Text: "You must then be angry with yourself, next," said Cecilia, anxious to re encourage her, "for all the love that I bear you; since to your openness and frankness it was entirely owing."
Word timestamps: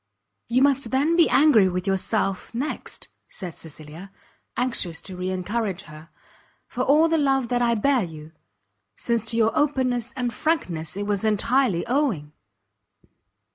"You 0.47 0.63
must 0.63 0.89
then 0.89 1.15
be 1.15 1.29
angry 1.29 1.69
with 1.69 1.85
yourself, 1.85 2.55
next," 2.55 3.07
said 3.27 3.53
Cecilia, 3.53 4.09
anxious 4.57 4.99
to 5.01 5.15
re 5.15 5.29
encourage 5.29 5.83
her, 5.83 6.09
"for 6.65 6.81
all 6.81 7.07
the 7.07 7.19
love 7.19 7.49
that 7.49 7.61
I 7.61 7.75
bear 7.75 8.01
you; 8.03 8.31
since 8.95 9.23
to 9.25 9.37
your 9.37 9.51
openness 9.55 10.11
and 10.15 10.33
frankness 10.33 10.97
it 10.97 11.05
was 11.05 11.23
entirely 11.23 11.85
owing." 11.85 12.33